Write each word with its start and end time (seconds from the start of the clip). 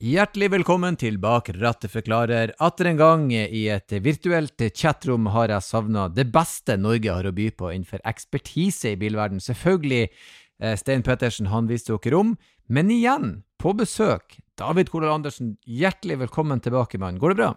Hjertelig 0.00 0.46
velkommen 0.48 0.94
til 0.96 1.18
Bak 1.20 1.50
rattet 1.60 1.92
forklarer. 1.92 2.54
Atter 2.64 2.88
en 2.88 2.96
gang 2.96 3.24
i 3.36 3.66
et 3.68 3.92
virtuelt 4.00 4.62
chatrom 4.72 5.26
har 5.34 5.52
jeg 5.52 5.66
savna 5.66 6.06
det 6.08 6.24
beste 6.32 6.78
Norge 6.80 7.12
har 7.12 7.28
å 7.28 7.32
by 7.36 7.50
på 7.52 7.68
innenfor 7.68 8.00
ekspertise 8.08 8.94
i 8.94 8.96
bilverden. 8.96 9.42
Selvfølgelig 9.44 10.06
eh, 10.08 10.72
Stein 10.80 11.04
Pettersen, 11.04 11.50
han 11.52 11.68
viste 11.68 11.92
dere 11.92 12.16
om. 12.16 12.32
Men 12.72 12.88
igjen, 12.88 13.42
på 13.60 13.74
besøk, 13.76 14.38
David 14.56 14.88
Kolal 14.88 15.18
Andersen, 15.18 15.58
hjertelig 15.68 16.22
velkommen 16.22 16.64
tilbake, 16.64 16.96
mann. 16.96 17.20
Går 17.20 17.34
det 17.34 17.42
bra? 17.42 17.50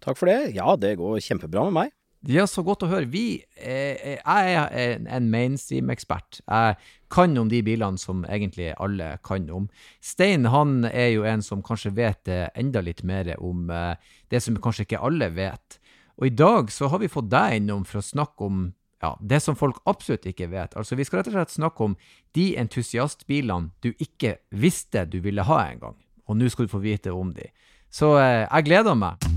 Takk 0.00 0.22
for 0.22 0.32
det. 0.32 0.54
Ja, 0.56 0.72
det 0.80 0.94
går 1.04 1.20
kjempebra 1.20 1.68
med 1.68 1.76
meg. 1.82 1.92
Ja, 2.30 2.44
så 2.46 2.62
godt 2.62 2.84
å 2.86 2.88
høre. 2.90 3.08
Vi, 3.10 3.42
eh, 3.58 4.18
jeg 4.20 4.52
er 4.54 5.00
en 5.10 5.30
mainstream-ekspert. 5.30 6.38
Jeg 6.46 6.76
kan 7.10 7.34
om 7.38 7.48
de 7.50 7.62
bilene 7.66 7.98
som 7.98 8.22
egentlig 8.24 8.68
alle 8.78 9.18
kan 9.26 9.48
om. 9.50 9.68
Stein 10.00 10.46
han 10.46 10.84
er 10.84 11.08
jo 11.16 11.24
en 11.26 11.42
som 11.42 11.62
kanskje 11.62 11.90
vet 11.96 12.30
enda 12.54 12.80
litt 12.80 13.02
mer 13.02 13.34
om 13.40 13.68
eh, 13.70 13.96
det 14.30 14.42
som 14.42 14.54
kanskje 14.54 14.86
ikke 14.86 15.02
alle 15.02 15.32
vet. 15.34 15.80
Og 16.20 16.26
i 16.28 16.36
dag 16.36 16.70
så 16.70 16.86
har 16.92 17.02
vi 17.02 17.10
fått 17.10 17.30
deg 17.32 17.58
innom 17.58 17.82
for 17.84 17.98
å 17.98 18.06
snakke 18.06 18.46
om 18.46 18.62
ja, 19.02 19.16
det 19.18 19.42
som 19.42 19.58
folk 19.58 19.82
absolutt 19.90 20.26
ikke 20.30 20.46
vet. 20.52 20.76
Altså, 20.78 20.94
Vi 20.94 21.04
skal 21.04 21.18
rett 21.18 21.32
og 21.32 21.38
slett 21.40 21.58
snakke 21.58 21.90
om 21.90 21.96
de 22.38 22.52
entusiastbilene 22.56 23.72
du 23.82 23.90
ikke 23.98 24.36
visste 24.50 25.08
du 25.10 25.18
ville 25.20 25.42
ha 25.42 25.62
engang. 25.66 25.98
Og 26.30 26.38
nå 26.38 26.48
skal 26.48 26.70
du 26.70 26.76
få 26.76 26.84
vite 26.86 27.10
om 27.10 27.34
de. 27.34 27.50
Så 27.90 28.14
eh, 28.22 28.46
jeg 28.46 28.70
gleder 28.70 28.94
meg. 28.94 29.31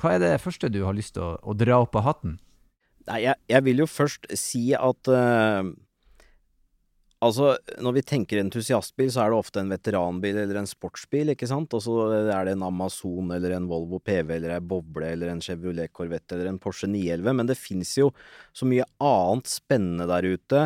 Hva 0.00 0.16
er 0.16 0.22
det 0.22 0.40
første 0.40 0.70
du 0.72 0.82
har 0.86 0.96
lyst 0.96 1.16
til 1.18 1.26
å, 1.26 1.34
å 1.42 1.56
dra 1.56 1.82
opp 1.84 1.98
av 2.00 2.06
hatten? 2.08 2.38
Nei, 3.08 3.22
jeg, 3.26 3.36
jeg, 3.50 3.64
vil 3.66 3.82
jo 3.82 3.88
først 3.90 4.28
si 4.38 4.70
at 4.76 5.10
uh, 5.10 5.64
Altså, 7.20 7.50
når 7.84 7.98
vi 7.98 8.02
tenker 8.08 8.38
entusiastbil, 8.40 9.10
så 9.12 9.20
er 9.20 9.32
det 9.32 9.36
ofte 9.42 9.60
en 9.60 9.68
veteranbil 9.68 10.38
eller 10.40 10.56
en 10.62 10.68
sportsbil, 10.68 11.34
ikke 11.34 11.48
sant? 11.50 11.74
Og 11.76 11.82
så 11.84 11.96
er 12.16 12.46
det 12.48 12.54
en 12.54 12.64
Amazon 12.64 13.28
eller 13.36 13.58
en 13.58 13.66
Volvo 13.68 13.98
PV 14.00 14.38
eller 14.38 14.54
en 14.54 14.70
Boble 14.70 15.10
eller 15.12 15.28
en 15.28 15.42
Chevrolet 15.44 15.92
Corvette 15.92 16.32
eller 16.32 16.48
en 16.48 16.60
Porsche 16.62 16.88
911. 16.88 17.34
Men 17.36 17.50
det 17.50 17.58
fins 17.60 17.92
jo 18.00 18.08
så 18.56 18.68
mye 18.70 18.88
annet 19.04 19.52
spennende 19.52 20.08
der 20.08 20.30
ute. 20.32 20.62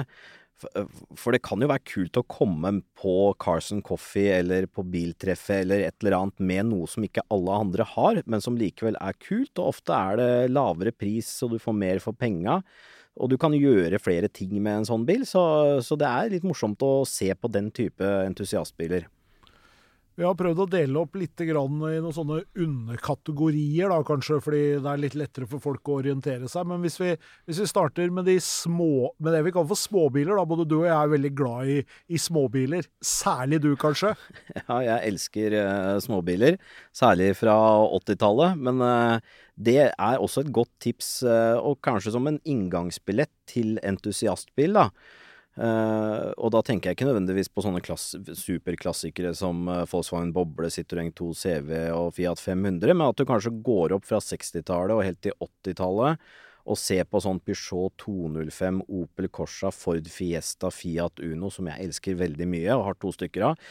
For 1.19 1.35
det 1.35 1.43
kan 1.45 1.61
jo 1.61 1.69
være 1.69 1.85
kult 1.89 2.19
å 2.21 2.25
komme 2.31 2.71
på 2.97 3.15
Carson 3.43 3.83
Coffee 3.85 4.33
eller 4.39 4.69
på 4.71 4.85
biltreffet 4.87 5.65
eller 5.65 5.83
et 5.89 5.97
eller 6.01 6.17
annet 6.19 6.45
med 6.47 6.71
noe 6.71 6.89
som 6.91 7.05
ikke 7.05 7.25
alle 7.35 7.59
andre 7.65 7.87
har, 7.95 8.21
men 8.31 8.45
som 8.45 8.59
likevel 8.59 8.97
er 9.03 9.19
kult. 9.19 9.53
Og 9.59 9.75
ofte 9.75 9.97
er 9.97 10.21
det 10.21 10.31
lavere 10.55 10.95
pris, 10.95 11.29
så 11.41 11.51
du 11.51 11.59
får 11.61 11.77
mer 11.77 12.03
for 12.05 12.17
penga. 12.17 12.61
Og 13.21 13.31
du 13.31 13.37
kan 13.39 13.55
gjøre 13.55 14.01
flere 14.03 14.31
ting 14.31 14.57
med 14.59 14.81
en 14.81 14.89
sånn 14.89 15.05
bil, 15.07 15.27
så, 15.29 15.43
så 15.85 15.99
det 15.99 16.09
er 16.09 16.33
litt 16.33 16.47
morsomt 16.47 16.83
å 16.83 17.05
se 17.07 17.29
på 17.35 17.51
den 17.53 17.71
type 17.75 18.07
entusiastbiler. 18.25 19.07
Vi 20.15 20.23
har 20.23 20.37
prøvd 20.39 20.61
å 20.63 20.67
dele 20.71 21.01
opp 21.01 21.17
litt 21.19 21.43
i 21.43 21.49
noen 21.51 22.13
sånne 22.15 22.45
underkategorier, 22.63 23.91
da, 23.91 23.97
kanskje, 24.07 24.39
fordi 24.45 24.63
det 24.85 24.91
er 24.91 25.01
litt 25.03 25.17
lettere 25.19 25.49
for 25.51 25.63
folk 25.63 25.91
å 25.91 25.97
orientere 25.99 26.47
seg. 26.51 26.69
Men 26.71 26.85
hvis 26.85 27.01
vi, 27.01 27.09
hvis 27.49 27.59
vi 27.65 27.67
starter 27.67 28.13
med, 28.15 28.29
de 28.31 28.37
små, 28.43 29.11
med 29.19 29.35
det 29.35 29.41
vi 29.49 29.55
kaller 29.57 29.73
for 29.73 29.81
småbiler, 29.81 30.37
da. 30.39 30.45
Både 30.47 30.69
du 30.71 30.77
og 30.77 30.87
jeg 30.87 30.95
er 30.95 31.11
veldig 31.17 31.33
glad 31.35 31.73
i, 31.73 31.81
i 32.15 32.21
småbiler. 32.23 32.87
Særlig 33.03 33.63
du, 33.65 33.73
kanskje? 33.81 34.15
Ja, 34.65 34.79
jeg 34.85 35.11
elsker 35.11 35.59
uh, 35.59 35.97
småbiler. 36.03 36.61
Særlig 36.95 37.33
fra 37.41 37.57
80-tallet. 37.99 38.63
Men 38.69 38.81
uh, 38.87 39.35
det 39.59 39.91
er 39.91 40.23
også 40.23 40.45
et 40.45 40.55
godt 40.55 40.71
tips, 40.85 41.11
uh, 41.27 41.59
og 41.59 41.81
kanskje 41.85 42.15
som 42.15 42.31
en 42.31 42.39
inngangsbillett 42.47 43.35
til 43.51 43.81
entusiastbil, 43.83 44.79
da. 44.79 44.89
Uh, 45.55 46.33
og 46.35 46.51
da 46.51 46.65
tenker 46.67 46.91
jeg 46.91 46.99
ikke 46.99 47.07
nødvendigvis 47.07 47.51
på 47.55 47.63
sånne 47.63 47.79
superklassikere 47.79 49.31
som 49.39 49.69
uh, 49.71 49.85
Volkswagen 49.87 50.33
Boble, 50.35 50.67
Citroën 50.75 51.13
2 51.15 51.29
CV 51.39 51.71
og 51.95 52.17
Fiat 52.17 52.43
500, 52.43 52.91
men 52.91 53.07
at 53.07 53.21
du 53.21 53.23
kanskje 53.29 53.55
går 53.63 53.95
opp 53.95 54.09
fra 54.09 54.19
60-tallet 54.19 54.97
og 54.97 55.05
helt 55.07 55.23
til 55.23 55.37
80-tallet 55.39 56.27
og 56.65 56.81
ser 56.81 57.05
på 57.07 57.21
sånn 57.21 57.43
Peugeot 57.45 57.93
205, 58.01 58.81
Opel 58.97 59.29
Corsa, 59.29 59.71
Ford 59.75 60.07
Fiesta, 60.11 60.71
Fiat 60.73 61.21
Uno, 61.23 61.51
som 61.53 61.69
jeg 61.69 61.91
elsker 61.91 62.17
veldig 62.19 62.49
mye 62.49 62.75
og 62.79 62.87
har 62.89 62.99
to 62.99 63.13
stykker 63.15 63.47
av. 63.51 63.71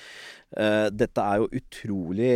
Uh, 0.54 0.88
dette 0.94 1.26
er 1.26 1.42
jo 1.42 1.50
utrolig 1.60 2.34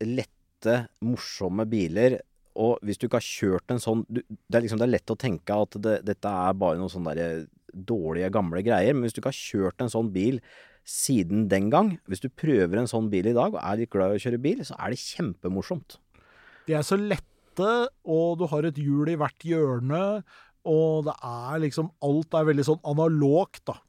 lette, 0.00 0.76
morsomme 1.04 1.68
biler. 1.68 2.18
Og 2.60 2.80
hvis 2.84 2.98
du 2.98 3.06
ikke 3.06 3.20
har 3.20 3.28
kjørt 3.28 3.72
en 3.72 3.80
sånn 3.80 4.02
du, 4.08 4.24
det, 4.26 4.56
er 4.56 4.64
liksom, 4.64 4.80
det 4.80 4.88
er 4.88 4.94
lett 4.96 5.12
å 5.12 5.20
tenke 5.20 5.54
at 5.54 5.76
det, 5.84 6.00
dette 6.08 6.32
er 6.48 6.56
bare 6.58 6.80
noe 6.80 6.90
sånn 6.92 7.06
derre 7.06 7.44
dårlige, 7.74 8.32
gamle 8.34 8.62
greier. 8.66 8.94
Men 8.94 9.06
hvis 9.06 9.16
du 9.16 9.20
ikke 9.22 9.32
har 9.32 9.40
kjørt 9.40 9.84
en 9.84 9.92
sånn 9.92 10.12
bil 10.14 10.40
siden 10.88 11.48
den 11.50 11.68
gang, 11.72 11.94
hvis 12.10 12.22
du 12.22 12.30
prøver 12.32 12.80
en 12.80 12.90
sånn 12.90 13.10
bil 13.12 13.30
i 13.30 13.36
dag 13.36 13.54
og 13.54 13.60
er 13.62 13.82
litt 13.82 13.92
glad 13.92 14.14
i 14.14 14.20
å 14.20 14.24
kjøre 14.24 14.42
bil, 14.42 14.62
så 14.66 14.78
er 14.78 14.92
det 14.92 15.02
kjempemorsomt. 15.02 15.98
De 16.66 16.76
er 16.78 16.86
så 16.86 16.98
lette, 16.98 17.70
og 18.06 18.40
du 18.40 18.46
har 18.50 18.66
et 18.66 18.80
hjul 18.80 19.10
i 19.12 19.18
hvert 19.20 19.46
hjørne, 19.46 20.22
og 20.68 21.06
det 21.06 21.14
er 21.24 21.62
liksom 21.62 21.88
Alt 22.04 22.36
er 22.36 22.48
veldig 22.48 22.66
sånn 22.66 22.82
analogt, 22.88 23.62
da. 23.68 23.80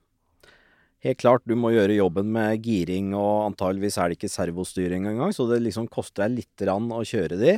Helt 1.01 1.17
klart, 1.17 1.41
du 1.49 1.55
må 1.57 1.71
gjøre 1.73 1.97
jobben 1.97 2.27
med 2.29 2.61
giring, 2.61 3.15
og 3.17 3.47
antageligvis 3.47 3.97
er 3.97 4.11
det 4.11 4.19
ikke 4.19 4.29
servostyring 4.29 5.07
engang, 5.09 5.31
så 5.33 5.47
det 5.49 5.57
liksom 5.63 5.87
koster 5.89 6.27
deg 6.27 6.43
lite 6.43 6.67
grann 6.67 6.91
å 6.93 7.01
kjøre 7.01 7.39
de 7.41 7.55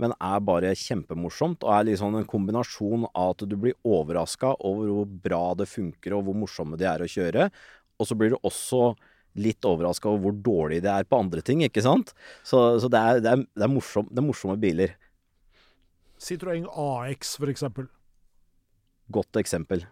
men 0.00 0.14
er 0.18 0.42
bare 0.44 0.74
kjempemorsomt. 0.78 1.64
Og 1.64 1.72
er 1.74 1.88
liksom 1.90 2.18
en 2.18 2.28
kombinasjon 2.28 3.08
av 3.12 3.34
at 3.34 3.46
du 3.48 3.56
blir 3.60 3.76
overraska 3.86 4.54
over 4.66 4.90
hvor 4.90 5.16
bra 5.26 5.44
det 5.60 5.70
funker, 5.70 6.16
og 6.16 6.28
hvor 6.28 6.38
morsomme 6.44 6.78
de 6.80 6.88
er 6.90 7.04
å 7.04 7.10
kjøre. 7.10 7.48
Og 7.98 8.08
så 8.08 8.18
blir 8.18 8.34
du 8.34 8.38
også 8.42 8.92
litt 9.38 9.66
overraska 9.66 10.10
over 10.10 10.28
hvor 10.28 10.36
dårlig 10.46 10.82
det 10.84 10.92
er 10.92 11.08
på 11.08 11.18
andre 11.18 11.42
ting, 11.46 11.64
ikke 11.66 11.82
sant? 11.84 12.14
Så, 12.46 12.62
så 12.82 12.90
det, 12.90 13.00
er, 13.00 13.22
det, 13.22 13.32
er, 13.32 13.48
det, 13.50 13.66
er 13.66 13.72
morsom, 13.72 14.06
det, 14.10 14.20
er, 14.20 14.28
morsomme 14.28 14.58
biler. 14.62 14.94
Citroën 16.22 16.68
AX, 16.70 17.34
for 17.40 17.50
eksempel. 17.50 17.90
Godt 19.14 19.42
eksempel. 19.42 19.84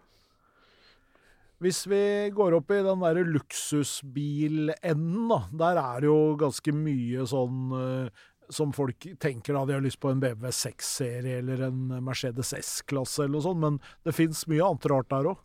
Hvis 1.63 1.85
vi 1.87 2.27
går 2.35 2.57
opp 2.57 2.73
i 2.75 2.81
den 2.83 3.03
derre 3.05 3.21
luksusbilenden, 3.23 5.29
da. 5.29 5.37
Der 5.61 5.77
er 5.79 6.01
det 6.03 6.09
jo 6.09 6.33
ganske 6.39 6.73
mye 6.75 7.23
sånn 7.29 7.71
uh, 7.71 8.23
som 8.55 8.73
folk 8.75 9.07
tenker 9.21 9.57
da 9.57 9.65
de 9.67 9.77
har 9.77 9.83
lyst 9.83 10.01
på 10.03 10.11
en 10.13 10.21
BMW 10.23 10.51
6-serie 10.53 11.41
eller 11.41 11.67
en 11.67 11.97
Mercedes 12.05 12.53
S-klasse 12.59 13.25
eller 13.25 13.35
noe 13.37 13.45
sånt, 13.45 13.61
men 13.63 13.79
det 14.05 14.15
fins 14.17 14.45
mye 14.51 14.63
annet 14.65 14.89
rart 14.91 15.09
der 15.13 15.33
òg? 15.33 15.41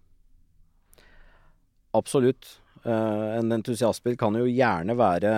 Absolutt. 1.98 2.58
Uh, 2.84 3.38
en 3.38 3.52
entusiastbil 3.56 4.18
kan 4.20 4.36
jo 4.38 4.46
gjerne 4.46 4.94
være, 4.98 5.32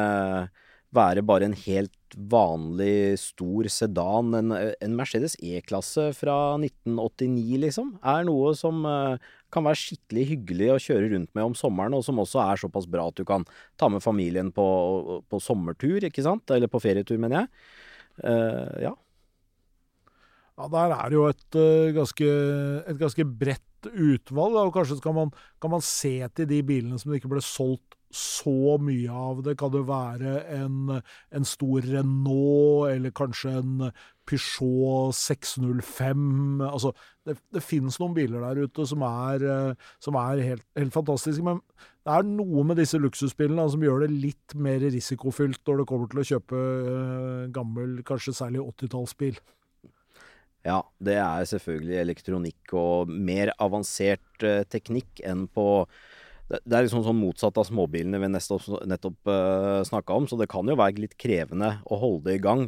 være 0.94 1.24
bare 1.24 1.48
en 1.48 1.56
helt 1.64 2.16
vanlig 2.16 3.18
stor 3.22 3.68
sedan. 3.70 4.34
En, 4.36 4.54
en 4.54 4.96
Mercedes 4.98 5.36
E-klasse 5.38 6.10
fra 6.18 6.36
1989, 6.58 7.60
liksom, 7.64 7.94
er 8.02 8.26
noe 8.28 8.52
som 8.58 8.82
uh, 8.84 9.16
kan 9.52 9.66
være 9.66 9.80
skikkelig 9.80 10.24
hyggelig 10.32 10.70
å 10.72 10.80
kjøre 10.86 11.12
rundt 11.12 11.30
med 11.36 11.50
om 11.50 11.54
sommeren, 11.58 11.96
og 11.96 12.04
som 12.06 12.20
også 12.22 12.42
er 12.44 12.62
såpass 12.62 12.88
bra 12.90 13.08
at 13.10 13.20
du 13.20 13.24
kan 13.28 13.46
ta 13.80 13.90
med 13.92 14.04
familien 14.04 14.52
på, 14.54 14.66
på 15.30 15.42
sommertur, 15.42 16.00
ikke 16.06 16.24
sant? 16.26 16.50
Eller 16.54 16.70
på 16.70 16.82
ferietur, 16.82 17.18
mener 17.22 17.42
jeg. 17.42 17.52
Uh, 18.24 18.74
ja. 18.86 18.94
Ja, 20.60 20.68
der 20.72 20.96
er 20.96 21.08
det 21.08 21.16
jo 21.16 21.28
et, 21.30 21.46
uh, 21.56 21.92
ganske, 21.96 22.32
et 22.92 23.00
ganske 23.00 23.24
bredt 23.24 23.90
utvalg, 23.90 24.56
da, 24.56 24.66
og 24.66 24.74
kanskje 24.76 25.00
kan 25.04 25.16
man, 25.16 25.32
kan 25.62 25.72
man 25.72 25.84
se 25.84 26.18
til 26.36 26.50
de 26.50 26.60
bilene 26.66 26.98
som 27.00 27.12
det 27.12 27.22
ikke 27.22 27.32
ble 27.32 27.44
solgt 27.44 27.96
så 28.10 28.76
mye 28.82 29.10
av 29.14 29.44
det. 29.46 29.56
Kan 29.60 29.72
det 29.74 29.84
være 29.88 30.40
en, 30.56 30.96
en 31.30 31.46
stor 31.46 31.86
Renault, 31.86 32.90
eller 32.90 33.14
kanskje 33.14 33.54
en 33.60 33.86
Peugeot 34.26 35.14
605? 35.14 36.64
Altså, 36.66 36.92
det, 37.26 37.38
det 37.54 37.62
finnes 37.64 38.00
noen 38.02 38.16
biler 38.16 38.42
der 38.42 38.66
ute 38.66 38.86
som 38.88 39.04
er, 39.06 39.46
som 40.02 40.18
er 40.18 40.42
helt, 40.48 40.66
helt, 40.78 40.94
fantastiske. 40.94 41.44
Men 41.46 41.62
det 42.06 42.16
er 42.16 42.26
noe 42.26 42.64
med 42.66 42.80
disse 42.80 42.98
luksusbilene 43.00 43.68
som 43.70 43.82
gjør 43.84 44.06
det 44.06 44.10
litt 44.10 44.54
mer 44.56 44.82
risikofylt 44.82 45.60
når 45.68 45.82
det 45.82 45.88
kommer 45.90 46.10
til 46.10 46.22
å 46.22 46.28
kjøpe 46.32 46.60
uh, 46.60 47.48
gammel, 47.54 47.98
kanskje 48.08 48.36
særlig 48.36 48.62
80-tallsbil. 48.64 49.40
Ja, 50.66 50.80
det 51.00 51.16
er 51.20 51.46
selvfølgelig 51.48 52.00
elektronikk 52.02 52.74
og 52.76 53.12
mer 53.12 53.52
avansert 53.60 54.44
uh, 54.46 54.62
teknikk 54.68 55.22
enn 55.28 55.46
på 55.52 55.68
det, 56.50 56.74
er 56.74 56.86
liksom 56.86 57.04
sånn 57.06 57.20
motsatt 57.20 57.58
av 57.60 57.68
småbilene 57.68 58.18
vi 58.18 58.30
nettopp, 58.32 59.18
uh, 59.28 59.34
eh, 59.34 59.82
snakka 59.86 60.16
om, 60.18 60.26
så 60.26 60.38
det 60.40 60.50
kan 60.50 60.66
jo 60.66 60.78
være 60.78 61.04
litt 61.04 61.16
krevende 61.20 61.76
å 61.86 61.98
holde 62.00 62.30
det 62.30 62.38
i 62.40 62.42
gang. 62.42 62.66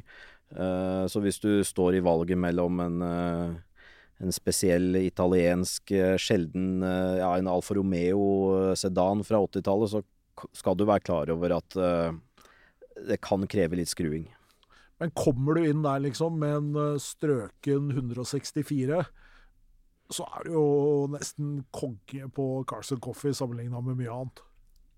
Uh, 0.55 1.09
så 1.11 1.23
hvis 1.25 1.41
du 1.43 1.65
står 1.67 1.99
i 1.99 2.05
valget 2.05 2.39
mellom 2.39 2.83
en, 2.85 2.99
uh, 3.03 3.87
en 4.23 4.35
spesiell 4.35 5.01
italiensk, 5.01 5.95
uh, 5.97 6.15
sjelden 6.21 6.85
ja, 6.85 7.33
en 7.35 7.51
Alfa 7.51 7.75
Romeo 7.79 8.75
sedan 8.79 9.25
fra 9.27 9.43
80-tallet, 9.49 9.97
så 9.97 10.53
skal 10.57 10.79
du 10.79 10.87
være 10.89 11.05
klar 11.05 11.33
over 11.35 11.59
at 11.59 11.75
det 13.03 13.19
kan 13.25 13.45
kreve 13.51 13.77
litt 13.77 13.91
skruing. 13.91 14.25
Men 15.03 15.11
kommer 15.19 15.59
du 15.59 15.67
inn 15.67 15.83
der 15.85 16.01
liksom 16.05 16.39
med 16.41 16.55
en 16.57 17.01
strøken 17.03 17.91
164, 17.93 19.03
så 20.15 20.27
er 20.37 20.47
du 20.47 20.55
jo 20.55 20.67
nesten 21.13 21.63
konge 21.75 22.29
på 22.35 22.47
Carson 22.69 23.01
Coffee 23.03 23.37
sammenligna 23.37 23.83
med 23.85 23.99
mye 24.01 24.13
annet. 24.13 24.45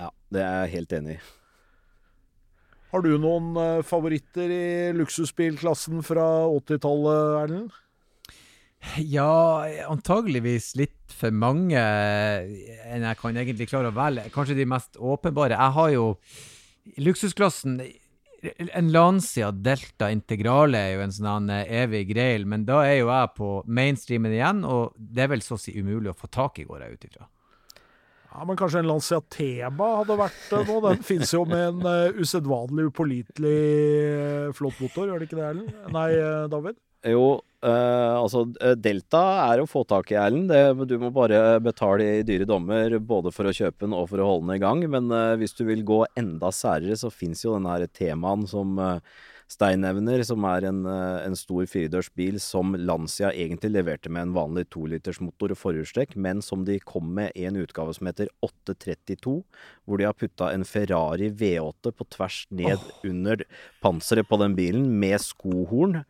Ja, 0.02 0.10
det 0.34 0.42
er 0.42 0.60
jeg 0.64 0.74
helt 0.78 0.94
enig 0.98 1.16
i. 1.16 1.22
Har 2.94 3.02
du 3.02 3.14
noen 3.18 3.56
eh, 3.58 3.80
favoritter 3.86 4.52
i 4.54 4.66
luksusbilklassen 4.94 6.04
fra 6.06 6.26
80-tallet, 6.46 7.38
Erlend? 7.40 7.80
Ja, 9.00 9.64
antageligvis 9.88 10.74
litt 10.78 11.14
for 11.14 11.34
mange 11.34 11.80
enn 11.80 13.06
jeg 13.06 13.18
kan 13.18 13.38
egentlig 13.40 13.66
klare 13.70 13.90
å 13.90 13.96
velge. 13.96 14.28
Kanskje 14.34 14.58
de 14.58 14.68
mest 14.68 14.98
åpenbare. 15.00 15.56
Jeg 15.56 15.76
har 15.78 15.90
jo 15.94 16.06
luksusklassen 17.00 17.78
en 18.52 18.90
Lancia 18.92 19.50
Delta 19.52 20.10
Integrale 20.12 20.80
er 20.80 20.96
jo 20.96 21.04
en 21.04 21.14
sånn 21.14 21.52
evig 21.52 22.06
greil, 22.10 22.48
men 22.50 22.66
da 22.68 22.82
er 22.86 22.98
jo 23.00 23.12
jeg 23.12 23.30
på 23.38 23.52
mainstreamen 23.66 24.34
igjen, 24.34 24.64
og 24.68 24.96
det 24.96 25.24
er 25.24 25.32
vel 25.32 25.44
så 25.44 25.58
å 25.58 25.62
si 25.62 25.76
umulig 25.78 26.12
å 26.12 26.18
få 26.18 26.30
tak 26.32 26.60
i, 26.60 26.68
går 26.68 26.84
jeg 26.84 26.98
ut 26.98 27.08
ifra. 27.10 27.28
Ja, 28.34 28.44
Men 28.44 28.58
kanskje 28.58 28.80
en 28.82 28.88
Lancia 28.90 29.20
Teba 29.30 29.90
hadde 30.00 30.16
vært 30.18 30.40
det 30.50 30.62
noe? 30.66 30.80
Den 30.88 31.04
finnes 31.10 31.30
jo 31.30 31.44
med 31.46 31.68
en 31.68 31.84
uh, 31.86 32.18
usedvanlig 32.18 32.88
upålitelig 32.90 33.58
uh, 34.18 34.48
flott 34.58 34.80
motor, 34.82 35.06
gjør 35.06 35.22
det 35.22 35.28
ikke 35.28 35.38
det, 35.38 35.50
Erlend? 35.52 35.76
Nei, 35.94 36.08
uh, 36.18 36.46
David? 36.50 36.80
Jo, 37.04 37.24
eh, 37.60 38.14
altså 38.16 38.46
Delta 38.80 39.22
er 39.50 39.60
å 39.60 39.68
få 39.68 39.82
tak 39.88 40.12
i, 40.14 40.16
Erlend. 40.16 40.52
Du 40.88 40.96
må 41.02 41.10
bare 41.12 41.58
betale 41.64 42.06
i 42.20 42.24
dyre 42.26 42.46
dommer 42.48 42.96
både 42.98 43.32
for 43.34 43.48
å 43.48 43.52
kjøpe 43.54 43.84
den 43.84 43.96
og 43.96 44.08
for 44.12 44.22
å 44.24 44.28
holde 44.30 44.48
den 44.48 44.56
i 44.56 44.62
gang. 44.62 44.84
Men 44.90 45.12
eh, 45.12 45.34
hvis 45.40 45.56
du 45.58 45.66
vil 45.68 45.84
gå 45.86 46.00
enda 46.16 46.52
særere, 46.54 46.96
så 46.96 47.12
fins 47.12 47.44
jo 47.44 47.56
den 47.58 47.68
her 47.68 47.84
temaen 47.92 48.46
som 48.48 48.78
eh, 48.80 49.20
Stein 49.50 49.82
nevner, 49.84 50.22
som 50.24 50.44
er 50.48 50.64
en, 50.70 50.86
eh, 50.88 51.26
en 51.26 51.36
stor 51.36 51.66
firedørs 51.68 52.08
bil 52.16 52.40
som 52.40 52.72
Lancia 52.74 53.30
egentlig 53.30 53.74
leverte 53.74 54.08
med 54.08 54.22
en 54.22 54.34
vanlig 54.34 54.64
tolitersmotor 54.72 55.52
og 55.52 55.60
forhjulstrekk, 55.60 56.16
men 56.16 56.40
som 56.42 56.64
de 56.64 56.78
kom 56.80 57.12
med 57.14 57.32
en 57.36 57.56
utgave 57.60 57.94
som 57.94 58.08
heter 58.08 58.28
832, 58.42 59.44
hvor 59.84 59.98
de 59.98 60.04
har 60.08 60.16
putta 60.16 60.50
en 60.52 60.64
Ferrari 60.64 61.30
V8 61.30 61.92
på 61.92 62.08
tvers 62.08 62.46
ned 62.50 62.80
under 63.04 63.44
panseret 63.82 64.28
på 64.28 64.40
den 64.40 64.56
bilen 64.56 64.88
med 64.98 65.20
skohorn. 65.20 66.04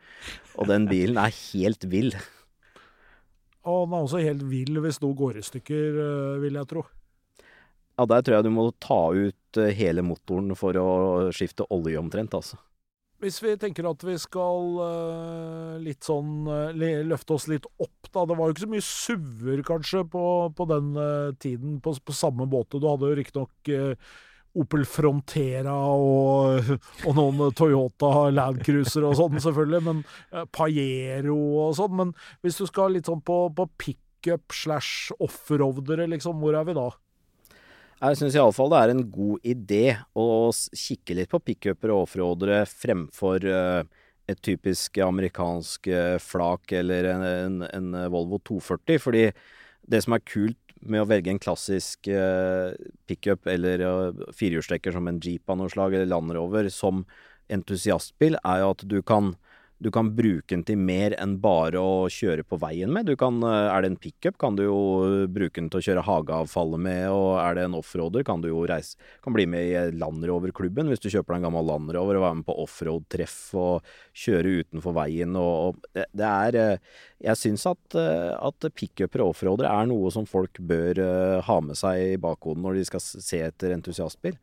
Og 0.56 0.68
den 0.70 0.86
bilen 0.86 1.18
er 1.18 1.34
helt 1.52 1.84
vill. 1.90 2.14
Og 3.64 3.88
den 3.88 3.96
er 3.96 4.04
også 4.04 4.22
helt 4.22 4.44
vill 4.46 4.78
hvis 4.84 5.00
noe 5.02 5.16
går 5.16 5.40
i 5.40 5.44
stykker, 5.46 5.96
uh, 5.98 6.42
vil 6.42 6.60
jeg 6.60 6.68
tro. 6.70 6.84
Ja, 7.94 8.06
der 8.10 8.22
tror 8.22 8.36
jeg 8.36 8.46
du 8.46 8.50
må 8.50 8.68
ta 8.82 9.00
ut 9.14 9.58
eh, 9.60 9.74
hele 9.78 10.02
motoren 10.02 10.50
for 10.58 10.74
å 10.74 10.88
skifte 11.34 11.66
olje 11.70 12.00
omtrent, 12.00 12.34
altså. 12.34 12.58
Hvis 13.24 13.38
vi 13.40 13.54
tenker 13.56 13.86
at 13.88 14.02
vi 14.04 14.18
skal 14.20 14.74
uh, 14.76 15.76
litt 15.80 16.04
sånn 16.04 16.44
eh, 16.44 17.00
løfte 17.08 17.38
oss 17.38 17.46
litt 17.48 17.64
opp, 17.80 18.10
da. 18.10 18.26
Det 18.28 18.36
var 18.36 18.50
jo 18.50 18.52
ikke 18.52 18.64
så 18.66 18.68
mye 18.74 18.84
SUV-er 18.84 19.62
kanskje 19.64 20.02
på, 20.12 20.24
på 20.52 20.66
den 20.68 20.90
uh, 20.98 21.32
tiden, 21.40 21.78
på, 21.80 21.94
på 22.04 22.16
samme 22.16 22.44
båte. 22.52 22.76
Du 22.82 22.84
hadde 22.90 23.08
jo 23.08 23.16
riktignok 23.16 23.70
uh, 23.72 24.12
Opel 24.60 24.84
Frontera 24.86 25.72
og, 25.96 26.68
og 27.08 27.16
noen 27.16 27.56
Toyota 27.56 28.28
Land 28.34 28.60
Cruiser 28.66 29.08
og 29.08 29.16
sånn, 29.18 29.40
selvfølgelig, 29.40 29.80
men 29.88 30.04
uh, 30.34 30.44
Pajero 30.52 31.38
og 31.64 31.78
sånn. 31.80 31.96
Men 32.02 32.12
hvis 32.44 32.60
du 32.60 32.68
skal 32.68 32.92
litt 32.92 33.08
sånn 33.08 33.24
på, 33.24 33.46
på 33.56 33.68
pickup 33.80 34.52
slash 34.52 35.16
offroadere, 35.16 36.10
liksom, 36.12 36.44
hvor 36.44 36.60
er 36.60 36.68
vi 36.68 36.76
da? 36.76 36.90
Jeg 38.04 38.18
syns 38.20 38.34
iallfall 38.36 38.68
det 38.68 38.78
er 38.82 38.90
en 38.92 39.04
god 39.08 39.46
idé 39.48 39.84
å 40.20 40.50
kikke 40.52 41.14
litt 41.16 41.30
på 41.32 41.38
pickuper 41.40 41.92
og 41.94 42.02
offroadere 42.04 42.58
fremfor 42.68 43.46
eh, 43.48 43.86
et 44.28 44.42
typisk 44.44 44.98
amerikansk 45.00 45.88
eh, 45.88 46.16
flak 46.20 46.74
eller 46.76 47.08
en, 47.14 47.24
en, 47.24 47.56
en 47.64 47.88
Volvo 48.12 48.42
240. 48.44 49.00
Fordi 49.00 49.22
det 49.88 50.02
som 50.04 50.18
er 50.18 50.24
kult 50.28 50.76
med 50.84 51.00
å 51.00 51.08
velge 51.08 51.32
en 51.32 51.40
klassisk 51.40 52.10
eh, 52.12 52.76
pickup 53.08 53.48
eller 53.48 53.86
firehjulstrekker 54.36 54.92
som 54.92 55.08
en 55.08 55.22
Jeep 55.24 55.48
av 55.48 55.62
noe 55.62 55.72
slag, 55.72 55.96
eller 55.96 56.12
Land 56.12 56.36
Rover, 56.36 56.68
som 56.68 57.06
entusiastbil, 57.48 58.36
er 58.44 58.60
jo 58.66 58.74
at 58.74 58.84
du 58.90 58.98
kan 59.00 59.32
du 59.78 59.90
kan 59.90 60.10
bruke 60.16 60.54
den 60.54 60.62
til 60.66 60.78
mer 60.78 61.14
enn 61.20 61.34
bare 61.42 61.80
å 61.82 62.06
kjøre 62.12 62.44
på 62.46 62.58
veien 62.62 62.92
med. 62.94 63.10
Kan, 63.18 63.42
eh, 63.42 63.68
er 63.74 63.82
det 63.82 63.90
en 63.90 63.98
pickup, 64.00 64.38
kan 64.38 64.56
du 64.56 64.64
jo 64.64 64.78
eh, 65.04 65.26
bruke 65.26 65.58
den 65.58 65.70
til 65.72 65.80
å 65.80 65.86
kjøre 65.88 66.04
hageavfallet 66.06 66.80
med, 66.86 67.08
og 67.10 67.40
er 67.42 67.58
det 67.58 67.66
en 67.66 67.76
offroader, 67.80 68.24
kan 68.24 68.40
du 68.40 68.48
jo 68.48 68.64
reise 68.68 68.96
Kan 69.24 69.34
bli 69.34 69.46
med 69.50 69.66
i 69.66 69.98
Land 69.98 70.24
Rover-klubben 70.24 70.88
hvis 70.88 71.02
du 71.02 71.10
kjøper 71.10 71.34
deg 71.34 71.42
en 71.42 71.48
gammel 71.48 71.66
Land 71.66 71.92
Rover 71.96 72.20
og 72.20 72.26
være 72.26 72.38
med 72.40 72.46
på 72.46 72.58
offroad-treff 72.64 73.38
og 73.58 73.94
kjøre 74.24 74.56
utenfor 74.62 74.94
veien 74.96 75.36
og, 75.40 75.52
og 75.66 75.88
det, 75.96 76.06
det 76.14 76.30
er 76.30 76.60
eh, 76.60 76.96
Jeg 77.24 77.40
syns 77.40 77.66
at, 77.66 77.96
at 77.96 78.68
pickuper 78.76 79.24
og 79.24 79.34
offroader 79.34 79.68
er 79.70 79.88
noe 79.90 80.12
som 80.14 80.28
folk 80.28 80.60
bør 80.60 81.00
ha 81.46 81.60
med 81.64 81.78
seg 81.78 82.14
i 82.14 82.20
bakhodet 82.20 82.62
når 82.62 82.78
de 82.78 82.84
skal 82.88 83.02
se 83.02 83.40
etter 83.46 83.72
entusiastbil. 83.72 84.36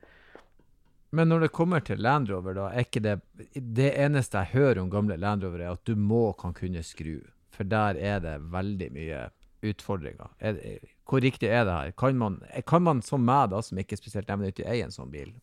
Men 1.11 1.27
når 1.27 1.45
det 1.45 1.51
kommer 1.51 1.83
til 1.83 1.99
Land 1.99 2.29
Rover, 2.31 2.55
da, 2.55 2.69
er 2.71 2.85
ikke 2.85 3.03
det 3.03 3.17
Det 3.53 3.91
eneste 3.99 4.39
jeg 4.39 4.53
hører 4.55 4.79
om 4.81 4.89
gamle 4.91 5.17
Land 5.19 5.43
Rover, 5.43 5.59
er 5.59 5.75
at 5.75 5.85
du 5.85 5.95
må 5.95 6.31
kan 6.39 6.55
kunne 6.55 6.83
skru. 6.83 7.19
For 7.51 7.67
der 7.67 7.99
er 7.99 8.19
det 8.23 8.39
veldig 8.51 8.91
mye 8.95 9.29
utfordringer. 9.61 10.31
Er 10.39 10.79
hvor 11.11 11.19
riktig 11.19 11.49
er 11.51 11.65
det 11.67 11.73
her? 11.73 11.91
Kan 11.99 12.15
man, 12.17 12.39
kan 12.67 12.81
man 12.81 13.01
som 13.03 13.23
meg, 13.27 13.49
da, 13.51 13.59
som 13.61 13.77
ikke 13.77 13.97
er 13.97 13.99
spesielt 13.99 14.29
evnenyttig, 14.31 14.63
eie 14.63 14.85
en 14.85 14.93
sånn 14.95 15.11
bil? 15.11 15.33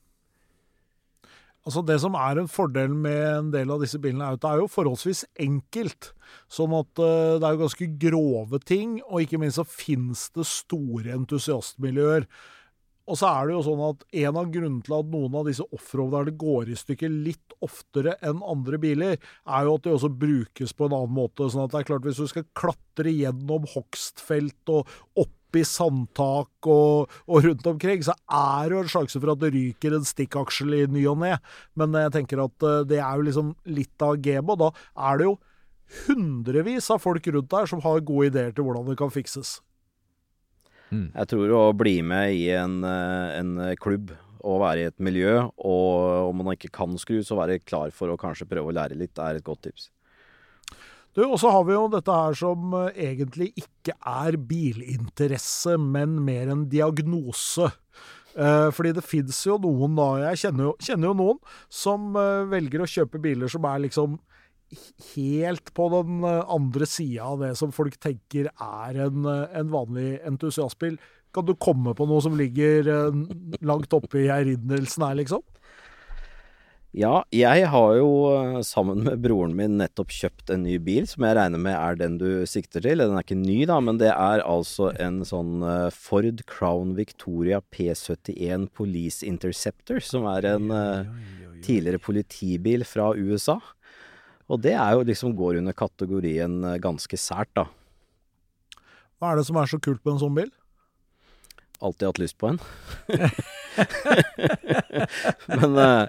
Altså 1.69 1.83
Det 1.85 1.99
som 2.01 2.15
er 2.17 2.39
en 2.41 2.49
fordel 2.49 2.95
med 2.97 3.25
en 3.27 3.51
del 3.53 3.69
av 3.75 3.83
disse 3.85 3.99
bilene, 4.01 4.25
er 4.25 4.39
at 4.39 4.41
det 4.41 4.49
er 4.49 4.63
jo 4.63 4.71
forholdsvis 4.73 5.27
enkelt. 5.45 6.15
Sånn 6.49 6.73
at 6.79 7.03
eh, 7.05 7.35
det 7.37 7.45
er 7.45 7.57
jo 7.57 7.61
ganske 7.67 7.89
grove 8.01 8.61
ting, 8.65 8.95
og 9.05 9.27
ikke 9.27 9.43
minst 9.43 9.61
så 9.61 9.67
finnes 9.69 10.31
det 10.33 10.49
store 10.49 11.13
entusiastmiljøer. 11.19 12.25
Og 13.09 13.17
så 13.17 13.31
er 13.31 13.49
det 13.49 13.57
jo 13.57 13.65
sånn 13.65 13.83
at 13.87 14.05
en 14.23 14.39
av 14.43 14.51
grunnene 14.53 14.85
til 14.85 14.99
at 14.99 15.09
noen 15.13 15.39
av 15.41 15.49
disse 15.49 15.65
offroaderne 15.75 16.35
går 16.39 16.73
i 16.73 16.77
stykker 16.79 17.13
litt 17.13 17.57
oftere 17.65 18.19
enn 18.25 18.45
andre 18.45 18.81
biler, 18.83 19.17
er 19.19 19.65
jo 19.67 19.79
at 19.79 19.87
de 19.87 19.95
også 19.95 20.13
brukes 20.13 20.77
på 20.77 20.89
en 20.89 20.97
annen 20.99 21.17
måte. 21.17 21.49
Sånn 21.49 21.65
at 21.65 21.73
det 21.73 21.83
er 21.83 21.89
klart 21.89 22.07
hvis 22.07 22.21
du 22.21 22.29
skal 22.31 22.47
klatre 22.59 23.15
gjennom 23.15 23.67
hogstfelt 23.73 24.75
og 24.75 24.93
opp 25.19 25.35
i 25.57 25.65
sandtak 25.65 26.69
og, 26.69 27.13
og 27.25 27.47
rundt 27.47 27.69
omkring, 27.71 28.03
så 28.05 28.13
er 28.29 28.69
det 28.69 28.77
jo 28.77 28.83
en 28.85 28.91
sjanse 28.93 29.21
for 29.23 29.33
at 29.33 29.41
det 29.41 29.55
ryker 29.55 29.97
en 29.97 30.05
stikkaksjel 30.05 30.77
i 30.77 30.83
ny 30.93 31.07
og 31.09 31.23
ne. 31.23 31.39
Men 31.81 31.97
jeg 31.97 32.13
tenker 32.19 32.45
at 32.45 32.67
eh, 32.69 32.83
det 32.91 33.01
er 33.01 33.17
jo 33.17 33.29
liksom 33.31 33.55
litt 33.73 34.05
av 34.05 34.19
gamet, 34.21 34.61
da 34.61 35.09
er 35.09 35.23
det 35.23 35.31
jo 35.31 35.39
hundrevis 36.05 36.91
av 36.93 37.01
folk 37.01 37.25
rundt 37.33 37.49
der 37.49 37.71
som 37.71 37.81
har 37.81 38.05
gode 38.05 38.29
ideer 38.29 38.53
til 38.53 38.67
hvordan 38.67 38.91
det 38.91 38.99
kan 39.01 39.13
fikses. 39.13 39.59
Jeg 40.91 41.29
tror 41.31 41.53
å 41.53 41.63
bli 41.77 41.99
med 42.07 42.33
i 42.37 42.49
en, 42.57 42.81
eh, 42.85 43.39
en 43.41 43.55
klubb 43.81 44.15
og 44.39 44.61
være 44.63 44.85
i 44.85 44.89
et 44.89 44.99
miljø, 45.03 45.35
og 45.59 46.31
om 46.31 46.41
man 46.41 46.55
ikke 46.55 46.71
kan 46.73 46.95
skru, 47.01 47.19
så 47.27 47.37
være 47.37 47.59
klar 47.61 47.91
for 47.93 48.09
å 48.09 48.19
kanskje 48.21 48.47
prøve 48.49 48.71
å 48.71 48.77
lære 48.77 48.97
litt, 48.97 49.19
er 49.19 49.37
et 49.37 49.45
godt 49.45 49.67
tips. 49.67 49.91
Du, 51.17 51.25
Og 51.27 51.39
så 51.41 51.51
har 51.51 51.65
vi 51.67 51.75
jo 51.75 51.89
dette 51.91 52.15
her 52.15 52.37
som 52.39 52.73
eh, 52.79 53.03
egentlig 53.11 53.51
ikke 53.59 53.97
er 54.07 54.39
bilinteresse, 54.39 55.77
men 55.81 56.21
mer 56.25 56.53
en 56.55 56.69
diagnose. 56.71 57.73
Eh, 58.39 58.69
fordi 58.71 58.95
det 58.95 59.05
fins 59.05 59.43
jo 59.49 59.59
noen, 59.59 59.97
da, 59.99 60.31
jeg 60.31 60.45
kjenner 60.45 60.71
jo, 60.71 60.77
kjenner 60.79 61.11
jo 61.11 61.19
noen, 61.19 61.39
som 61.69 62.13
velger 62.53 62.85
å 62.85 62.89
kjøpe 62.89 63.21
biler 63.21 63.51
som 63.51 63.67
er 63.67 63.89
liksom 63.89 64.21
helt 65.15 65.75
på 65.75 65.89
den 65.93 66.25
eh, 66.25 66.45
andre 66.49 66.87
sida 66.87 67.29
av 67.33 67.45
det 67.45 67.55
som 67.61 67.75
folk 67.75 67.97
tenker 68.01 68.51
er 68.53 69.05
en, 69.07 69.25
eh, 69.25 69.61
en 69.61 69.71
vanlig 69.73 70.19
entusiastbil. 70.29 70.99
Kan 71.35 71.47
du 71.49 71.55
komme 71.61 71.95
på 71.97 72.09
noe 72.09 72.25
som 72.25 72.37
ligger 72.39 72.89
eh, 72.93 73.23
langt 73.65 73.95
oppe 73.97 74.25
i 74.25 74.33
erindrelsen 74.33 75.07
her, 75.09 75.17
liksom? 75.23 75.45
Ja, 76.97 77.21
jeg 77.37 77.67
har 77.69 77.91
jo 77.99 78.63
sammen 78.65 79.03
med 79.05 79.21
broren 79.21 79.53
min 79.55 79.75
nettopp 79.79 80.09
kjøpt 80.09 80.49
en 80.51 80.63
ny 80.65 80.79
bil, 80.81 81.05
som 81.07 81.27
jeg 81.27 81.37
regner 81.37 81.61
med 81.61 81.77
er 81.77 81.99
den 82.01 82.17
du 82.19 82.47
sikter 82.49 82.81
til. 82.83 83.05
Den 83.05 83.13
er 83.13 83.27
ikke 83.27 83.37
ny, 83.37 83.59
da, 83.69 83.77
men 83.85 84.01
det 84.01 84.09
er 84.09 84.41
altså 84.41 84.89
en 84.97 85.21
sånn 85.29 85.61
Ford 85.93 86.41
Crown 86.49 86.97
Victoria 86.97 87.61
P71 87.61 88.71
Police 88.73 89.21
Interceptor, 89.29 90.01
som 90.01 90.25
er 90.33 90.49
en 90.55 90.73
tidligere 91.61 92.01
politibil 92.01 92.89
fra 92.89 93.13
USA. 93.21 93.61
Og 94.49 94.63
det 94.65 94.75
er 94.75 94.97
jo 94.97 95.05
liksom 95.05 95.35
går 95.37 95.61
under 95.61 95.77
kategorien 95.77 96.63
eh, 96.65 96.79
ganske 96.81 97.21
sært, 97.21 97.51
da. 97.59 97.67
Hva 99.19 99.33
er 99.33 99.41
det 99.41 99.49
som 99.49 99.59
er 99.61 99.69
så 99.69 99.81
kult 99.83 100.01
med 100.05 100.15
en 100.15 100.23
sånn 100.23 100.37
bil? 100.39 100.51
Alltid 101.79 102.09
hatt 102.09 102.19
lyst 102.19 102.39
på 102.39 102.47
en. 102.53 102.59
men 105.47 105.79
uh, 105.79 106.09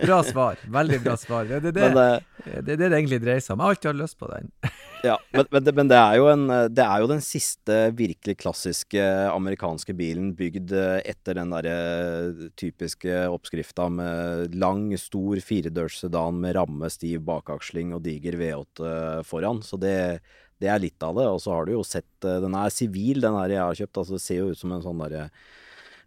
Bra 0.00 0.22
svar. 0.24 0.56
Veldig 0.68 1.00
bra 1.04 1.16
svar. 1.20 1.44
Det 1.48 1.56
er 1.60 1.72
det, 1.72 1.88
men, 1.92 1.98
uh, 1.98 2.18
det, 2.44 2.76
det, 2.76 2.88
det 2.88 2.98
egentlig 2.98 3.20
dreier 3.22 3.44
seg 3.44 3.54
om. 3.54 3.60
Jeg 3.60 3.64
har 3.66 3.76
alltid 3.76 3.90
hatt 3.90 4.00
lyst 4.00 4.18
på 4.20 4.30
den. 4.30 4.50
ja, 5.08 5.16
men, 5.36 5.48
men, 5.50 5.66
det, 5.66 5.74
men 5.76 5.92
er 5.96 6.20
en, 6.32 6.46
det, 6.72 6.84
er 6.86 7.02
jo 7.04 7.10
den 7.10 7.24
siste 7.24 7.78
virkelig 7.98 8.36
klassiske 8.40 9.02
amerikanske 9.32 9.96
bilen 9.96 10.32
bygd 10.38 10.72
etter 11.04 11.40
den 11.40 11.52
derre 11.54 11.76
typiske 12.60 13.26
oppskrifta 13.32 13.90
med 13.92 14.56
lang, 14.56 14.88
stor 15.00 15.40
firedørs 15.44 16.00
sedan 16.04 16.40
med 16.44 16.56
ramme, 16.58 16.88
stiv 16.92 17.24
bakaksling 17.28 17.92
og 17.96 18.04
diger 18.06 18.38
V8 18.40 19.22
foran. 19.28 19.62
Så 19.64 19.76
det 19.80 20.20
det 20.62 20.70
er 20.70 20.82
litt 20.82 21.02
av 21.04 21.18
det. 21.18 21.26
Og 21.30 21.42
så 21.42 21.52
har 21.54 21.66
du 21.66 21.74
jo 21.74 21.84
sett 21.86 22.26
eh, 22.26 22.40
Den 22.44 22.56
er 22.58 22.72
sivil, 22.74 23.20
den 23.24 23.36
her 23.38 23.52
jeg 23.52 23.62
har 23.62 23.78
kjøpt. 23.82 24.00
Altså, 24.02 24.18
det 24.18 24.24
ser 24.24 24.40
jo 24.40 24.50
ut 24.52 24.60
som 24.60 24.74
en 24.74 24.84
sånn 24.84 25.04
derre 25.04 25.28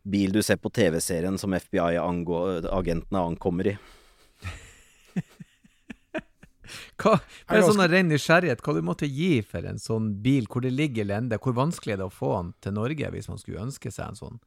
bil 0.07 0.31
du 0.31 0.41
ser 0.45 0.59
på 0.61 0.71
TV-serien 0.71 1.37
som 1.39 1.55
FBI-agentene 1.57 3.19
ankommer 3.19 3.73
i. 3.73 3.75
hva, 7.01 7.17
med 7.51 7.65
sånn 7.67 7.83
ren 7.91 8.07
nysgjerrighet, 8.11 8.63
hva 8.63 8.77
du 8.77 8.83
måtte 8.87 9.09
gi 9.09 9.41
for 9.43 9.67
en 9.67 9.81
sånn 9.81 10.13
bil, 10.23 10.47
hvor 10.51 10.63
det 10.63 10.71
ligger 10.75 11.09
lende? 11.09 11.39
Hvor 11.43 11.57
vanskelig 11.57 11.97
er 11.97 11.99
det 12.03 12.07
å 12.07 12.13
få 12.13 12.31
den 12.37 12.53
til 12.63 12.77
Norge, 12.77 13.11
hvis 13.13 13.27
man 13.31 13.41
skulle 13.41 13.65
ønske 13.67 13.91
seg 13.91 14.13
en 14.13 14.21
sånn? 14.21 14.39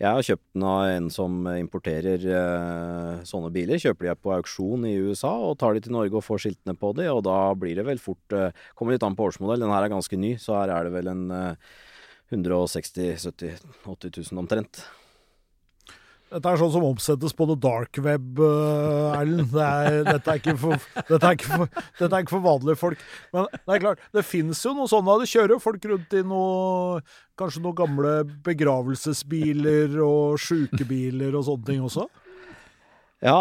Jeg 0.00 0.16
har 0.16 0.24
kjøpt 0.24 0.46
den 0.54 0.64
av 0.64 0.82
en 0.88 1.08
som 1.12 1.34
importerer 1.52 2.22
eh, 2.24 3.24
sånne 3.28 3.50
biler. 3.52 3.80
Kjøper 3.82 4.08
de 4.08 4.14
på 4.16 4.32
auksjon 4.32 4.86
i 4.88 4.94
USA 4.96 5.32
og 5.50 5.58
tar 5.60 5.76
de 5.76 5.84
til 5.84 5.92
Norge 5.96 6.16
og 6.16 6.24
får 6.24 6.46
skiltene 6.46 6.76
på 6.78 6.94
de, 6.96 7.10
og 7.12 7.20
da 7.26 7.38
blir 7.58 7.76
det 7.76 7.84
vel 7.88 8.00
fort 8.00 8.36
eh, 8.36 8.56
Kommer 8.78 8.96
litt 8.96 9.04
an 9.04 9.18
på 9.18 9.28
årsmodell. 9.28 9.60
Den 9.60 9.74
her 9.74 9.84
er 9.84 9.92
ganske 9.92 10.16
ny, 10.16 10.34
så 10.40 10.56
her 10.62 10.72
er 10.72 10.88
det 10.88 10.94
vel 10.96 11.12
en 11.12 11.26
eh, 11.36 11.76
160 12.32 13.18
70 13.26 13.60
80 13.84 14.16
000 14.32 14.40
omtrent. 14.40 14.84
Dette 16.30 16.46
er 16.46 16.60
sånn 16.60 16.70
som 16.70 16.84
omsettes 16.86 17.32
på 17.34 17.46
the 17.50 17.56
dark 17.58 17.98
web, 18.04 18.38
uh, 18.38 19.16
Erlend. 19.18 19.50
Det 19.50 19.70
dette, 20.06 20.36
dette, 20.46 20.78
dette, 21.08 22.10
er 22.10 22.20
ikke 22.22 22.36
for 22.36 22.44
vanlige 22.44 22.78
folk. 22.78 23.02
Men 23.34 23.48
det 23.56 23.74
er 23.74 23.82
klart, 23.82 24.04
det 24.14 24.22
fins 24.26 24.62
jo 24.62 24.76
noe 24.78 24.90
sånne. 24.90 25.16
Det 25.24 25.30
kjører 25.32 25.56
jo 25.56 25.62
folk 25.62 25.90
rundt 25.90 26.14
i 26.14 26.22
noe 26.26 27.02
Kanskje 27.40 27.62
noen 27.64 27.76
gamle 27.78 28.10
begravelsesbiler 28.44 29.94
og 30.04 30.36
sjukebiler 30.44 31.32
og 31.38 31.46
sånne 31.46 31.66
ting 31.70 31.86
også? 31.86 32.04
Ja, 33.24 33.38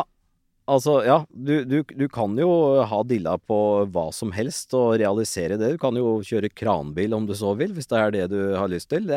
altså 0.69 0.99
Ja, 1.05 1.17
du, 1.29 1.63
du, 1.65 1.79
du, 1.83 2.05
kan 2.11 2.37
jo 2.39 2.49
ha 2.87 2.99
dilla 3.07 3.35
på 3.41 3.57
hva 3.89 4.05
som 4.15 4.33
helst 4.35 4.73
og 4.77 4.99
realisere 5.01 5.57
det. 5.59 5.73
Du 5.75 5.81
kan 5.81 5.97
jo 5.97 6.19
kjøre 6.25 6.51
kranbil 6.53 7.15
om 7.17 7.25
du 7.29 7.35
så 7.37 7.55
vil, 7.59 7.73
hvis 7.75 7.89
det 7.89 7.99
er 7.99 8.15
det 8.15 8.27
du 8.33 8.39
har 8.55 8.71
lyst 8.71 8.91
til. 8.93 9.09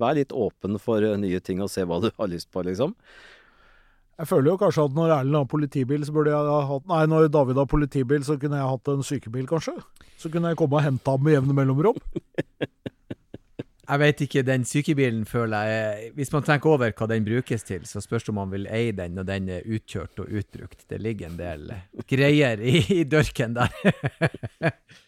Vær 0.00 0.18
litt 0.18 0.34
åpen 0.34 0.80
for 0.82 1.04
nye 1.20 1.40
ting 1.40 1.62
og 1.64 1.72
se 1.72 1.86
hva 1.86 2.00
du 2.02 2.10
har 2.20 2.30
lyst 2.32 2.50
på, 2.52 2.64
liksom. 2.66 2.96
Jeg 4.16 4.30
føler 4.30 4.48
jo 4.48 4.58
kanskje 4.60 4.84
at 4.88 4.94
når 4.96 5.10
Erlend 5.18 5.36
har 5.36 5.48
politibil, 5.50 6.04
så 6.08 6.12
burde 6.16 6.32
jeg 6.32 6.48
ha 6.48 6.60
hatt 6.70 6.86
Nei, 6.88 7.02
når 7.12 7.26
David 7.28 7.58
har 7.60 7.68
politibil, 7.68 8.22
så 8.24 8.38
kunne 8.40 8.56
jeg 8.62 8.70
hatt 8.72 8.92
en 8.92 9.04
sykebil, 9.04 9.48
kanskje. 9.50 9.76
Så 10.16 10.32
kunne 10.32 10.52
jeg 10.52 10.56
komme 10.56 10.78
og 10.78 10.86
hente 10.86 11.12
ham 11.12 11.24
med 11.24 11.36
jevne 11.36 11.56
mellomrom. 11.58 12.00
Jeg 13.86 14.02
vet 14.02 14.20
ikke, 14.26 14.42
den 14.42 14.64
sykebilen 14.66 15.22
føler 15.28 15.68
jeg 15.70 16.10
Hvis 16.16 16.32
man 16.34 16.42
tenker 16.46 16.72
over 16.72 16.90
hva 16.90 17.06
den 17.10 17.26
brukes 17.26 17.62
til, 17.62 17.86
så 17.86 18.02
spørs 18.02 18.26
det 18.26 18.32
om 18.34 18.40
man 18.40 18.52
vil 18.54 18.66
eie 18.66 18.94
den 18.96 19.14
når 19.14 19.28
den 19.28 19.48
er 19.58 19.66
utkjørt 19.66 20.18
og 20.22 20.30
utbrukt. 20.30 20.82
Det 20.90 21.00
ligger 21.00 21.30
en 21.30 21.38
del 21.38 21.72
greier 22.10 22.60
i, 22.60 22.80
i 23.00 23.04
dørken 23.04 23.54
der. 23.56 23.70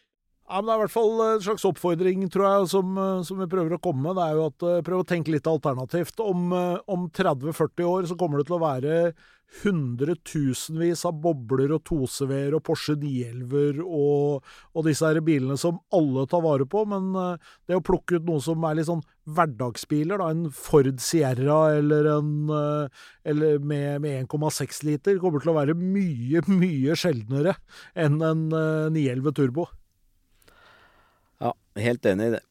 Ja, 0.48 0.62
men 0.62 0.68
Det 0.70 0.72
er 0.72 0.78
i 0.78 0.84
hvert 0.86 0.94
fall 0.94 1.18
en 1.20 1.42
slags 1.44 1.64
oppfordring, 1.68 2.22
tror 2.32 2.46
jeg, 2.48 2.68
som, 2.72 3.00
som 3.28 3.40
vi 3.42 3.48
prøver 3.52 3.76
å 3.76 3.82
komme 3.84 4.06
med. 4.06 4.16
Det 4.16 4.24
er 4.24 4.38
jo 4.38 4.44
at 4.48 4.64
uh, 4.64 4.76
Prøv 4.86 5.02
å 5.02 5.08
tenke 5.08 5.34
litt 5.34 5.48
alternativt. 5.50 6.22
Om, 6.24 6.54
om 6.88 7.08
30-40 7.12 7.84
år 7.88 8.08
så 8.08 8.16
kommer 8.16 8.40
det 8.40 8.48
til 8.48 8.56
å 8.56 8.62
være 8.62 8.94
hundretusenvis 9.62 11.06
av 11.08 11.20
bobler 11.24 11.72
og 11.72 11.80
toseveer 11.88 12.52
og 12.56 12.62
Porsche 12.66 12.98
911 13.00 13.80
og, 13.80 14.44
og, 14.74 14.82
disse 14.84 15.08
her 15.08 15.22
bilene 15.24 15.56
som 15.60 15.78
alle 15.96 16.26
tar 16.28 16.42
vare 16.44 16.66
på, 16.68 16.82
men 16.90 17.08
det 17.64 17.78
å 17.78 17.84
plukke 17.84 18.20
ut 18.20 18.28
noe 18.28 18.44
som 18.44 18.66
er 18.68 18.76
litt 18.76 18.90
sånn 18.90 19.00
hverdagsbiler, 19.24 20.20
da, 20.20 20.28
en 20.34 20.52
Ford 20.52 21.00
Sierra 21.00 21.58
eller 21.78 22.10
en 22.12 22.30
eller 23.24 23.58
med, 23.64 24.04
med 24.04 24.28
1,6 24.28 24.84
liter, 24.88 25.20
kommer 25.22 25.40
til 25.40 25.54
å 25.54 25.58
være 25.62 25.76
mye, 25.80 26.44
mye 26.52 26.96
sjeldnere 27.00 27.56
enn 27.96 28.20
en 28.20 28.48
uh, 28.52 28.92
911 28.92 29.36
Turbo. 29.40 29.70
Helt 31.78 32.06
enig 32.06 32.30
i 32.30 32.36
det. 32.36 32.44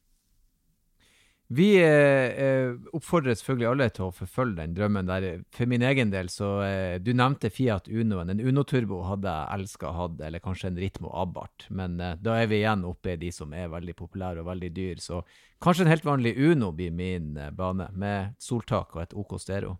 Vi 1.48 1.67
eh, 1.79 2.43
eh, 2.43 2.74
oppfordrer 2.91 3.38
selvfølgelig 3.39 3.67
alle 3.69 3.86
til 3.96 4.10
å 4.10 4.12
forfølge 4.12 4.57
den 4.60 4.74
drømmen 4.75 5.07
der. 5.07 5.27
For 5.55 5.69
min 5.72 5.86
egen 5.88 6.12
del, 6.12 6.27
så 6.27 6.50
eh, 6.65 6.98
Du 7.00 7.13
nevnte 7.15 7.51
Fiat 7.53 7.88
Unoen. 7.88 8.34
En 8.34 8.41
Uno 8.43 8.65
Turbo 8.67 9.00
hadde 9.07 9.31
jeg 9.31 9.62
elska 9.62 9.88
å 9.88 9.93
ha, 9.96 10.07
eller 10.27 10.43
kanskje 10.43 10.74
en 10.74 10.81
Ritmo 10.81 11.13
Abarth. 11.15 11.69
Men 11.72 12.01
eh, 12.03 12.17
da 12.19 12.36
er 12.41 12.51
vi 12.51 12.60
igjen 12.60 12.84
oppe 12.88 13.15
i 13.15 13.22
de 13.22 13.31
som 13.31 13.55
er 13.55 13.72
veldig 13.72 13.96
populære 13.96 14.43
og 14.43 14.50
veldig 14.51 14.72
dyr, 14.75 15.00
Så 15.00 15.22
kanskje 15.63 15.88
en 15.88 15.93
helt 15.93 16.05
vanlig 16.05 16.36
Uno 16.36 16.74
blir 16.75 16.91
min 16.91 17.38
eh, 17.38 17.51
bane, 17.55 17.88
med 17.96 18.36
soltak 18.43 18.98
og 18.98 19.05
et 19.05 19.15
OK 19.15 19.39
stereo. 19.39 19.77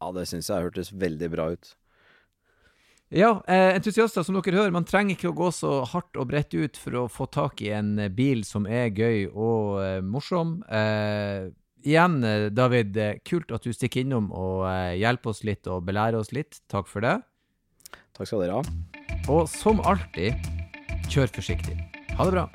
Ja, 0.00 0.08
det 0.12 0.24
syns 0.28 0.48
jeg 0.48 0.64
hørtes 0.64 0.92
veldig 0.92 1.30
bra 1.36 1.50
ut. 1.52 1.76
Ja, 3.14 3.44
eh, 3.46 3.76
entusiaster, 3.76 4.24
som 4.26 4.34
dere 4.34 4.58
hører, 4.58 4.72
man 4.74 4.86
trenger 4.90 5.14
ikke 5.14 5.30
å 5.30 5.36
gå 5.38 5.50
så 5.54 5.84
hardt 5.86 6.18
og 6.18 6.32
bredt 6.32 6.56
ut 6.56 6.74
for 6.74 6.96
å 6.98 7.02
få 7.06 7.28
tak 7.30 7.62
i 7.62 7.68
en 7.70 7.92
eh, 8.02 8.10
bil 8.10 8.42
som 8.42 8.66
er 8.66 8.88
gøy 8.90 9.28
og 9.30 9.68
eh, 9.84 10.00
morsom. 10.02 10.56
Eh, 10.66 11.46
igjen, 11.86 12.18
David, 12.50 12.98
kult 13.22 13.54
at 13.54 13.62
du 13.62 13.70
stikker 13.70 14.02
innom 14.02 14.32
og 14.34 14.66
hjelper 14.98 15.30
oss 15.30 15.44
litt 15.46 15.70
og 15.70 15.84
belærer 15.86 16.18
oss 16.24 16.34
litt. 16.34 16.58
Takk 16.66 16.90
for 16.90 17.06
det. 17.06 17.20
Takk 18.18 18.32
skal 18.32 18.46
dere 18.48 18.58
ha. 18.58 18.76
Og 19.30 19.46
som 19.52 19.84
alltid, 19.86 20.50
kjør 21.06 21.36
forsiktig. 21.38 21.78
Ha 22.16 22.26
det 22.26 22.34
bra. 22.34 22.48